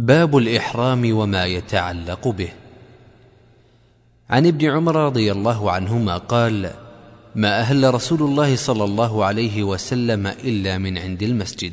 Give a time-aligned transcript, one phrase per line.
[0.00, 2.48] باب الإحرام وما يتعلق به.
[4.30, 6.70] عن ابن عمر رضي الله عنهما قال
[7.34, 11.72] ما أهل رسول الله صلى الله عليه وسلم إلا من عند المسجد.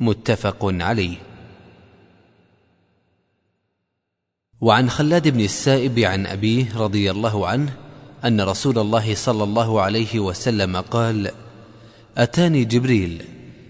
[0.00, 1.16] متفق عليه.
[4.60, 7.72] وعن خلاد بن السائب عن أبيه رضي الله عنه
[8.24, 11.30] أن رسول الله صلى الله عليه وسلم قال
[12.16, 13.24] أتاني جبريل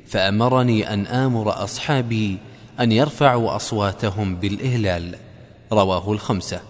[0.07, 2.39] فأمرني أن آمر أصحابي
[2.80, 5.18] أن يرفعوا أصواتهم بالإهلال.
[5.72, 6.61] رواه الخمسة.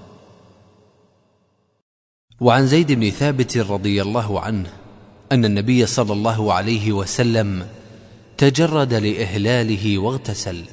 [2.40, 4.72] وعن زيد بن ثابت رضي الله عنه
[5.32, 7.68] أن النبي صلى الله عليه وسلم
[8.38, 10.64] تجرد لإهلاله واغتسل.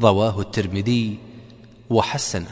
[0.00, 1.18] رواه الترمذي
[1.90, 2.50] وحسنه.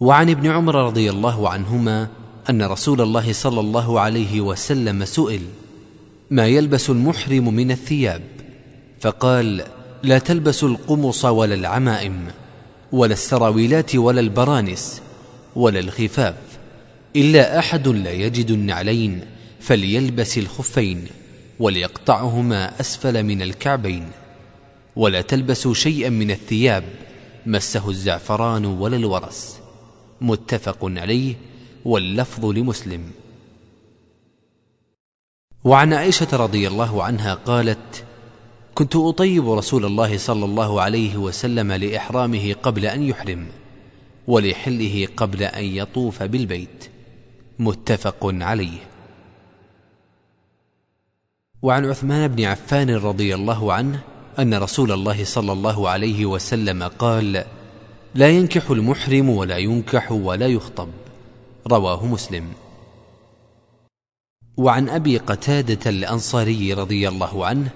[0.00, 2.08] وعن ابن عمر رضي الله عنهما
[2.50, 5.42] أن رسول الله صلى الله عليه وسلم سئل
[6.30, 8.39] ما يلبس المحرم من الثياب؟
[9.00, 9.64] فقال
[10.02, 12.26] لا تلبسوا القمص ولا العمائم
[12.92, 15.02] ولا السراويلات ولا البرانس
[15.56, 16.34] ولا الخفاف
[17.16, 19.20] إلا أحد لا يجد النعلين
[19.60, 21.06] فليلبس الخفين
[21.60, 24.10] وليقطعهما أسفل من الكعبين
[24.96, 26.84] ولا تلبسوا شيئا من الثياب
[27.46, 29.58] مسه الزعفران ولا الورس.
[30.20, 31.34] متفق عليه
[31.84, 33.10] واللفظ لمسلم.
[35.64, 38.04] وعن عائشة رضي الله عنها قالت
[38.74, 43.46] كنت أطيب رسول الله صلى الله عليه وسلم لإحرامه قبل أن يحرم
[44.26, 46.84] ولحله قبل أن يطوف بالبيت.
[47.58, 48.78] متفق عليه.
[51.62, 54.00] وعن عثمان بن عفان رضي الله عنه
[54.38, 57.44] أن رسول الله صلى الله عليه وسلم قال
[58.14, 60.88] لا ينكح المحرم ولا ينكح ولا يخطب
[61.66, 62.52] رواه مسلم.
[64.56, 67.70] وعن أبي قتادة الأنصاري رضي الله عنه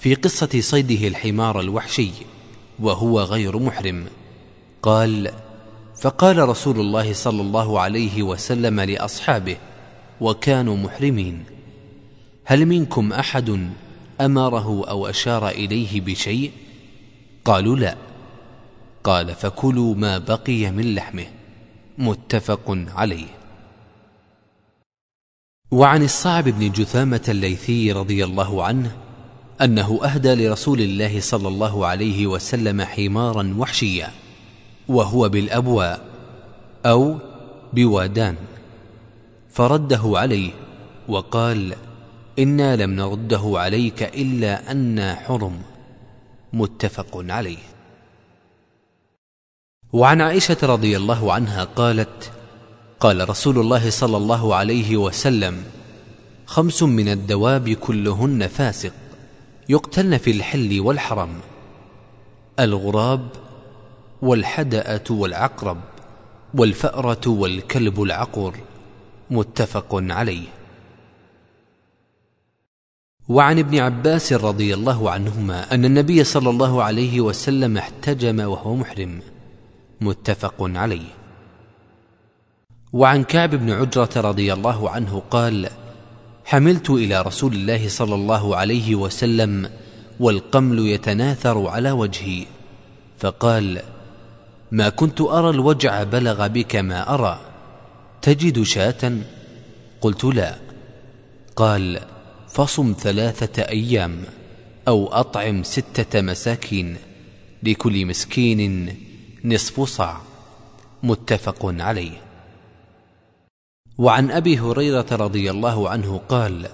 [0.00, 2.10] في قصة صيده الحمار الوحشي
[2.78, 4.06] وهو غير محرم.
[4.82, 5.32] قال
[6.00, 9.56] فقال رسول الله صلى الله عليه وسلم لأصحابه
[10.20, 11.44] وكانوا محرمين.
[12.44, 13.70] هل منكم أحد
[14.20, 16.52] أمره أو أشار إليه بشيء؟
[17.44, 17.96] قالوا لا.
[19.04, 21.26] قال فكلوا ما بقي من لحمه.
[21.98, 23.26] متفق عليه.
[25.70, 28.96] وعن الصعب بن جثامة الليثي رضي الله عنه
[29.62, 34.10] أنه أهدى لرسول الله صلى الله عليه وسلم حمارا وحشيا
[34.88, 36.00] وهو بالأبواء
[36.86, 37.16] أو
[37.72, 38.36] بوادان.
[39.50, 40.50] فرده عليه
[41.08, 41.74] وقال
[42.38, 45.62] إنا لم نرده عليك إلا أنا حرم.
[46.52, 47.58] متفق عليه.
[49.92, 52.32] وعن عائشة رضي الله عنها قالت
[53.00, 55.62] قال رسول الله صلى الله عليه وسلم
[56.46, 58.92] خمس من الدواب كلهن فاسق
[59.70, 61.40] يقتلن في الحل والحرم
[62.60, 63.28] الغراب
[64.22, 65.80] والحدأة والعقرب
[66.54, 68.54] والفأرة والكلب العقر
[69.30, 70.48] متفق عليه.
[73.28, 79.22] وعن ابن عباس رضي الله عنهما أن النبي صلى الله عليه وسلم احتجم وهو محرم
[80.00, 81.08] متفق عليه.
[82.92, 85.70] وعن كعب بن عجرة رضي الله عنه قال
[86.44, 89.70] حملت إلى رسول الله صلى الله عليه وسلم
[90.20, 92.46] والقمل يتناثر على وجهي.
[93.18, 93.82] فقال
[94.72, 97.40] ما كنت أرى الوجع بلغ بك ما أرى.
[98.22, 99.18] تجد شاة؟
[100.00, 100.56] قلت لا.
[101.56, 102.00] قال
[102.48, 104.22] فصم ثلاثة أيام
[104.88, 106.96] أو أطعم ستة مساكين
[107.62, 108.96] لكل مسكين
[109.44, 110.20] نصف صاع.
[111.02, 112.29] متفق عليه.
[114.00, 116.66] وعن أبي هريرة رضي الله عنه قال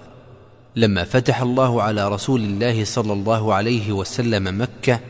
[0.76, 5.00] لما فتح الله على رسول الله صلى الله عليه وسلم مكة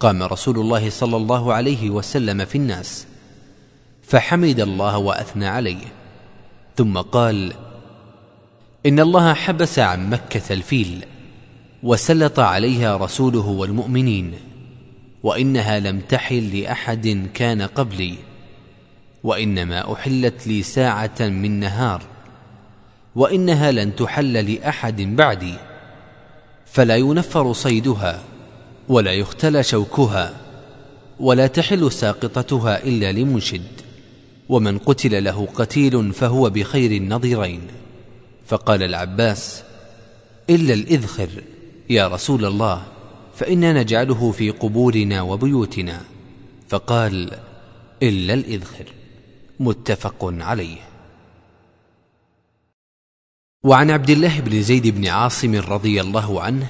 [0.00, 3.06] قام رسول الله صلى الله عليه وسلم في الناس
[4.02, 5.84] فحمد الله وأثنى عليه.
[6.76, 7.52] ثم قال
[8.86, 11.04] إن الله حبس عن مكة الفيل
[11.82, 14.34] وسلط عليها رسوله والمؤمنين
[15.22, 18.14] وإنها لم تحل لأحد كان قبلي.
[19.24, 22.02] وإنما أحلت لي ساعة من نهار
[23.14, 25.54] وإنها لن تحل لأحد بعدي
[26.66, 28.22] فلا ينفر صيدها
[28.88, 30.36] ولا يختلى شوكها
[31.20, 33.62] ولا تحل ساقطتها إلا لمنشد
[34.48, 37.60] ومن قتل له قتيل فهو بخير النظيرين.
[38.46, 39.62] فقال العباس
[40.50, 41.28] إلا الإذخر
[41.90, 42.82] يا رسول الله
[43.34, 46.00] فإنا نجعله في قبورنا وبيوتنا.
[46.68, 47.30] فقال
[48.02, 48.84] إلا الإذخر.
[49.60, 50.78] متفق عليه.
[53.64, 56.66] وعن عبد الله بن زيد بن عاصم رضي الله عنه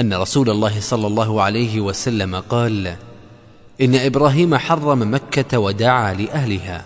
[0.00, 2.96] أن رسول الله صلى الله عليه وسلم قال
[3.80, 6.84] إن إبراهيم حرم مكة ودعا لأهلها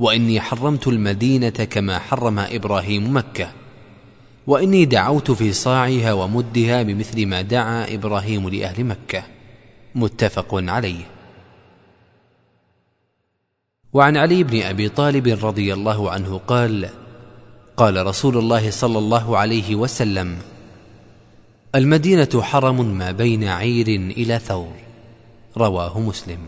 [0.00, 3.48] وإني حرمت المدينة كما حرم إبراهيم مكة
[4.46, 9.22] وإني دعوت في صاعها ومدها بمثل ما دعا إبراهيم لأهل مكة.
[9.94, 11.15] متفق عليه.
[13.96, 16.88] وعن علي بن أبي طالب رضي الله عنه قال
[17.76, 20.38] قال رسول الله صلى الله عليه وسلم
[21.74, 24.76] المدينة حرم ما بين عير إلى ثور.
[25.56, 26.38] رواه مسلم.